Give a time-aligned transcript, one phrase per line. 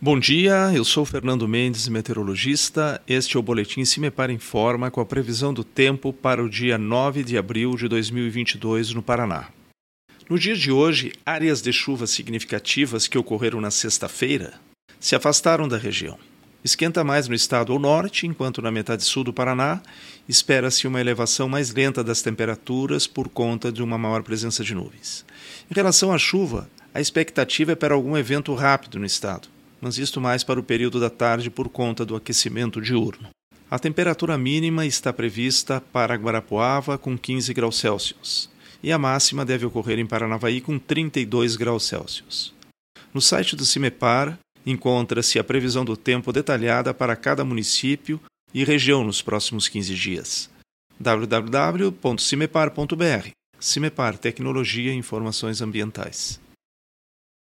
[0.00, 3.02] Bom dia, eu sou Fernando Mendes, meteorologista.
[3.04, 7.24] Este é o Boletim Cimepar Informa com a previsão do tempo para o dia 9
[7.24, 9.48] de abril de 2022 no Paraná.
[10.30, 14.54] No dia de hoje, áreas de chuva significativas que ocorreram na sexta-feira
[15.00, 16.16] se afastaram da região.
[16.62, 19.82] Esquenta mais no estado ao norte, enquanto na metade sul do Paraná
[20.28, 25.26] espera-se uma elevação mais lenta das temperaturas por conta de uma maior presença de nuvens.
[25.68, 30.20] Em relação à chuva, a expectativa é para algum evento rápido no estado mas isto
[30.20, 33.28] mais para o período da tarde por conta do aquecimento diurno.
[33.70, 38.48] A temperatura mínima está prevista para Guarapuava com 15 graus Celsius
[38.82, 42.54] e a máxima deve ocorrer em Paranavaí com 32 graus Celsius.
[43.12, 48.20] No site do CIMEPAR encontra-se a previsão do tempo detalhada para cada município
[48.54, 50.48] e região nos próximos 15 dias.
[50.98, 53.28] www.cimepar.br
[53.60, 56.40] CIMEPAR Tecnologia e Informações Ambientais.